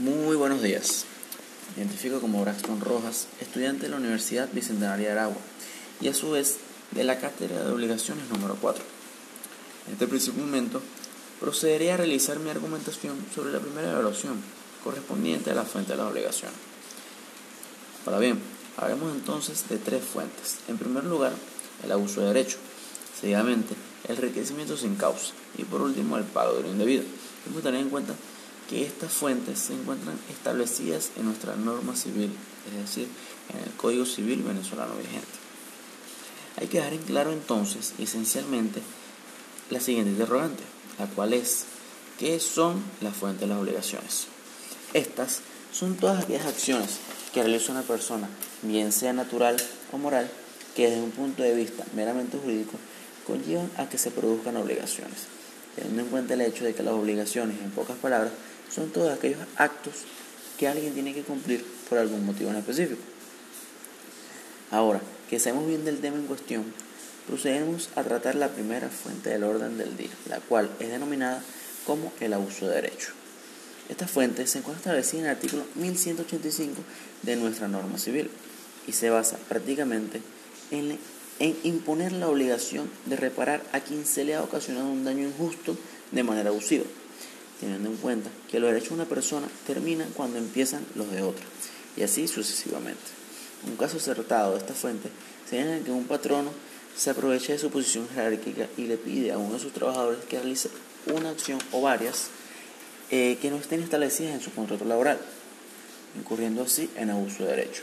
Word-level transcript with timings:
Muy 0.00 0.34
buenos 0.34 0.62
días. 0.62 1.04
Me 1.76 1.82
identifico 1.82 2.20
como 2.22 2.40
Braxton 2.40 2.80
Rojas, 2.80 3.26
estudiante 3.38 3.82
de 3.82 3.90
la 3.90 3.98
Universidad 3.98 4.48
Bicentenaria 4.50 5.08
de 5.08 5.12
Aragua 5.12 5.36
y 6.00 6.08
a 6.08 6.14
su 6.14 6.30
vez 6.30 6.56
de 6.92 7.04
la 7.04 7.18
Cátedra 7.18 7.62
de 7.62 7.70
Obligaciones 7.70 8.26
número 8.30 8.56
4. 8.62 8.82
En 9.88 9.92
este 9.92 10.06
preciso 10.06 10.32
momento 10.32 10.80
procederé 11.38 11.92
a 11.92 11.98
realizar 11.98 12.38
mi 12.38 12.48
argumentación 12.48 13.14
sobre 13.34 13.52
la 13.52 13.58
primera 13.58 13.90
evaluación 13.90 14.40
correspondiente 14.82 15.50
a 15.50 15.54
la 15.54 15.64
fuente 15.64 15.92
de 15.92 15.98
las 15.98 16.10
obligaciones. 16.10 16.56
Ahora 18.06 18.20
bien, 18.20 18.40
hablemos 18.78 19.14
entonces 19.14 19.68
de 19.68 19.76
tres 19.76 20.02
fuentes. 20.02 20.60
En 20.68 20.78
primer 20.78 21.04
lugar, 21.04 21.32
el 21.84 21.92
abuso 21.92 22.22
de 22.22 22.28
derecho, 22.28 22.56
seguidamente 23.20 23.74
el 24.08 24.16
enriquecimiento 24.16 24.78
sin 24.78 24.96
causa 24.96 25.34
y 25.58 25.64
por 25.64 25.82
último 25.82 26.16
el 26.16 26.24
pago 26.24 26.54
de 26.54 26.62
lo 26.62 26.68
indebido. 26.70 27.04
Tenemos 27.44 27.62
que 27.62 27.68
tener 27.68 27.82
en 27.82 27.90
cuenta 27.90 28.14
que 28.70 28.86
estas 28.86 29.12
fuentes 29.12 29.58
se 29.58 29.74
encuentran 29.74 30.16
establecidas 30.30 31.10
en 31.16 31.24
nuestra 31.24 31.56
norma 31.56 31.96
civil, 31.96 32.30
es 32.68 32.80
decir, 32.80 33.08
en 33.52 33.64
el 33.64 33.72
Código 33.72 34.06
Civil 34.06 34.44
venezolano 34.44 34.94
vigente. 34.94 35.26
Hay 36.56 36.68
que 36.68 36.78
dejar 36.78 36.92
en 36.92 37.02
claro 37.02 37.32
entonces, 37.32 37.94
esencialmente, 37.98 38.80
la 39.70 39.80
siguiente 39.80 40.12
interrogante, 40.12 40.62
la 41.00 41.06
cual 41.06 41.32
es, 41.32 41.64
¿qué 42.20 42.38
son 42.38 42.80
las 43.00 43.16
fuentes 43.16 43.40
de 43.40 43.48
las 43.48 43.58
obligaciones? 43.60 44.28
Estas 44.94 45.40
son 45.72 45.96
todas 45.96 46.22
aquellas 46.22 46.46
acciones 46.46 46.98
que 47.34 47.42
realiza 47.42 47.72
una 47.72 47.82
persona, 47.82 48.28
bien 48.62 48.92
sea 48.92 49.12
natural 49.12 49.56
o 49.90 49.98
moral, 49.98 50.30
que 50.76 50.90
desde 50.90 51.02
un 51.02 51.10
punto 51.10 51.42
de 51.42 51.56
vista 51.56 51.84
meramente 51.96 52.38
jurídico 52.38 52.78
conllevan 53.26 53.70
a 53.76 53.88
que 53.88 53.98
se 53.98 54.12
produzcan 54.12 54.56
obligaciones, 54.56 55.26
teniendo 55.76 56.02
en 56.02 56.08
cuenta 56.08 56.34
el 56.34 56.40
hecho 56.42 56.64
de 56.64 56.74
que 56.74 56.82
las 56.82 56.94
obligaciones, 56.94 57.60
en 57.60 57.70
pocas 57.70 57.96
palabras, 57.96 58.32
son 58.70 58.90
todos 58.90 59.12
aquellos 59.12 59.40
actos 59.56 59.94
que 60.58 60.68
alguien 60.68 60.94
tiene 60.94 61.14
que 61.14 61.22
cumplir 61.22 61.64
por 61.88 61.98
algún 61.98 62.24
motivo 62.24 62.50
en 62.50 62.56
específico. 62.56 63.00
Ahora, 64.70 65.00
que 65.28 65.40
sabemos 65.40 65.66
bien 65.66 65.84
del 65.84 66.00
tema 66.00 66.16
en 66.16 66.26
cuestión, 66.26 66.64
procedemos 67.26 67.90
a 67.96 68.02
tratar 68.02 68.34
la 68.34 68.48
primera 68.48 68.88
fuente 68.88 69.30
del 69.30 69.44
orden 69.44 69.78
del 69.78 69.96
día, 69.96 70.10
la 70.28 70.40
cual 70.40 70.70
es 70.78 70.90
denominada 70.90 71.42
como 71.86 72.12
el 72.20 72.32
abuso 72.32 72.68
de 72.68 72.74
derecho. 72.74 73.12
Esta 73.88 74.06
fuente 74.06 74.46
se 74.46 74.58
encuentra 74.58 74.80
establecida 74.80 75.20
en 75.20 75.26
el 75.26 75.32
artículo 75.32 75.64
1185 75.74 76.82
de 77.22 77.36
nuestra 77.36 77.66
norma 77.66 77.98
civil 77.98 78.30
y 78.86 78.92
se 78.92 79.10
basa 79.10 79.36
prácticamente 79.48 80.22
en, 80.70 80.98
en 81.40 81.56
imponer 81.64 82.12
la 82.12 82.28
obligación 82.28 82.90
de 83.06 83.16
reparar 83.16 83.62
a 83.72 83.80
quien 83.80 84.06
se 84.06 84.24
le 84.24 84.34
ha 84.34 84.42
ocasionado 84.42 84.88
un 84.88 85.04
daño 85.04 85.26
injusto 85.26 85.76
de 86.12 86.22
manera 86.22 86.50
abusiva 86.50 86.84
teniendo 87.60 87.90
en 87.90 87.96
cuenta 87.98 88.30
que 88.50 88.58
los 88.58 88.70
derechos 88.70 88.90
de 88.90 88.94
una 88.96 89.04
persona 89.04 89.46
terminan 89.66 90.08
cuando 90.16 90.38
empiezan 90.38 90.84
los 90.94 91.10
de 91.12 91.22
otra, 91.22 91.44
y 91.96 92.02
así 92.02 92.26
sucesivamente. 92.26 93.02
Un 93.66 93.76
caso 93.76 93.98
acertado 93.98 94.52
de 94.52 94.58
esta 94.58 94.72
fuente 94.72 95.10
sería 95.48 95.66
en 95.66 95.72
el 95.78 95.84
que 95.84 95.90
un 95.90 96.04
patrono 96.04 96.50
se 96.96 97.10
aprovecha 97.10 97.52
de 97.52 97.58
su 97.58 97.70
posición 97.70 98.08
jerárquica 98.08 98.66
y 98.78 98.86
le 98.86 98.96
pide 98.96 99.30
a 99.30 99.38
uno 99.38 99.54
de 99.54 99.60
sus 99.60 99.72
trabajadores 99.72 100.24
que 100.24 100.38
realice 100.38 100.70
una 101.14 101.30
acción 101.30 101.58
o 101.72 101.82
varias 101.82 102.28
eh, 103.10 103.38
que 103.40 103.50
no 103.50 103.56
estén 103.56 103.82
establecidas 103.82 104.34
en 104.34 104.40
su 104.40 104.52
contrato 104.52 104.86
laboral, 104.86 105.18
incurriendo 106.18 106.62
así 106.62 106.88
en 106.96 107.10
abuso 107.10 107.44
de 107.44 107.50
derecho. 107.50 107.82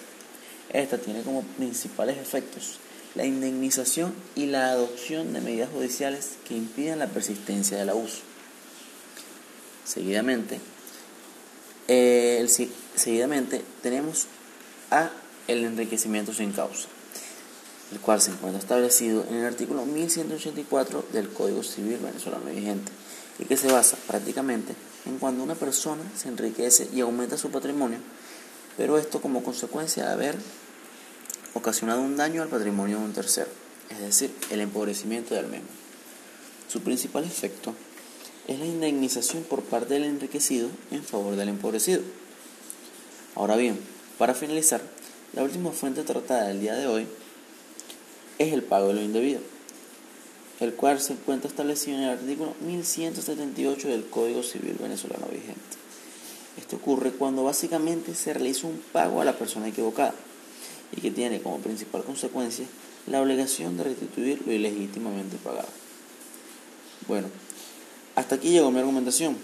Esta 0.74 0.98
tiene 0.98 1.22
como 1.22 1.44
principales 1.44 2.18
efectos 2.18 2.80
la 3.18 3.26
indemnización 3.26 4.14
y 4.36 4.46
la 4.46 4.70
adopción 4.70 5.34
de 5.34 5.42
medidas 5.42 5.72
judiciales 5.72 6.34
que 6.48 6.56
impidan 6.56 7.00
la 7.00 7.08
persistencia 7.08 7.76
del 7.76 7.90
abuso. 7.90 8.20
Seguidamente, 9.86 10.60
seguidamente 12.96 13.64
tenemos 13.82 14.28
a 14.92 15.10
el 15.48 15.66
enriquecimiento 15.66 16.32
sin 16.32 16.52
causa, 16.52 16.90
el 17.92 18.00
cual 18.00 18.22
se 18.22 18.30
encuentra 18.30 18.60
establecido 18.60 19.26
en 19.28 19.38
el 19.38 19.46
artículo 19.46 19.84
1184 19.88 21.06
del 21.12 21.30
Código 21.30 21.64
Civil 21.64 21.98
venezolano 21.98 22.46
vigente 22.46 22.92
y 23.40 23.46
que 23.46 23.58
se 23.58 23.72
basa 23.72 23.98
prácticamente 24.06 24.76
en 25.08 25.18
cuando 25.18 25.44
una 25.44 25.56
persona 25.56 26.04
se 26.16 26.28
enriquece 26.28 26.88
y 26.94 27.00
aumenta 27.00 27.36
su 27.36 27.50
patrimonio, 27.50 27.98
pero 28.78 29.00
esto 29.00 29.22
como 29.22 29.42
consecuencia 29.42 30.06
de 30.06 30.14
haber 30.14 30.36
ocasionado 31.58 32.02
un 32.02 32.16
daño 32.16 32.42
al 32.42 32.50
patrimonio 32.50 33.00
de 33.00 33.06
un 33.06 33.14
tercero, 33.14 33.50
es 33.90 34.00
decir, 34.00 34.34
el 34.50 34.62
empobrecimiento 34.62 35.36
del 35.36 35.48
mismo. 35.48 35.68
Su 36.68 36.82
principal 36.82 37.24
efecto 37.24 37.74
es 38.48 38.60
la 38.60 38.66
indemnización 38.66 39.44
por 39.44 39.64
parte 39.64 39.96
del 39.96 40.04
enriquecido 40.04 40.70
en 40.92 41.04
favor 41.04 41.36
del 41.36 41.50
empobrecido. 41.50 42.02
Ahora 43.36 43.56
bien, 43.56 43.80
para 44.18 44.34
finalizar, 44.34 44.82
la 45.34 45.44
última 45.44 45.72
fuente 45.72 46.04
tratada 46.04 46.48
del 46.48 46.62
día 46.62 46.76
de 46.76 46.88
hoy 46.88 47.08
es 48.40 48.54
el 48.54 48.64
pago 48.64 48.88
de 48.90 48.94
lo 48.96 49.02
indebido, 49.02 49.42
el 50.60 50.74
cual 50.74 51.00
se 51.02 51.14
encuentra 51.14 51.50
establecido 51.50 51.98
en 51.98 52.04
el 52.04 52.10
artículo 52.12 52.56
1178 52.62 53.88
del 53.90 54.06
Código 54.08 54.44
Civil 54.44 54.78
venezolano 54.80 55.28
vigente. 55.28 55.62
Esto 56.58 56.78
ocurre 56.78 57.12
cuando 57.12 57.44
básicamente 57.44 58.16
se 58.16 58.34
realiza 58.34 58.68
un 58.68 58.82
pago 58.92 59.22
a 59.22 59.26
la 59.26 59.38
persona 59.38 59.68
equivocada 59.68 60.14
y 60.96 61.02
que 61.02 61.12
tiene 61.12 61.42
como 61.42 61.60
principal 61.60 62.04
consecuencia 62.04 62.66
la 63.08 63.22
obligación 63.22 63.78
de 63.78 63.84
restituir 63.84 64.42
lo 64.46 64.52
ilegítimamente 64.52 65.38
pagado. 65.38 65.70
Bueno, 67.08 67.30
hasta 68.16 68.36
aquí 68.36 68.50
llegó 68.50 68.72
mi 68.72 68.80
argumentación. 68.80 69.38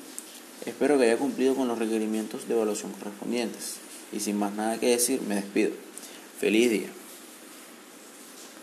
Espero 0.66 0.98
que 0.98 1.06
haya 1.06 1.18
cumplido 1.18 1.56
con 1.56 1.68
los 1.68 1.78
requerimientos 1.78 2.48
de 2.48 2.54
evaluación 2.54 2.92
correspondientes. 2.94 3.76
Y 4.12 4.20
sin 4.20 4.38
más 4.38 4.54
nada 4.54 4.80
que 4.80 4.88
decir, 4.88 5.22
me 5.22 5.36
despido. 5.36 5.72
Feliz 6.40 6.70
día. 6.70 6.90